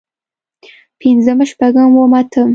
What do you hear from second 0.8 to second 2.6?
پنځم شپږم اووم اتم